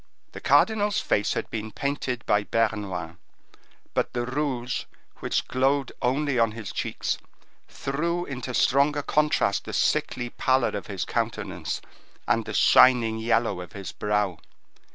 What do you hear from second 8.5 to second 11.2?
stronger contrast the sickly pallor of his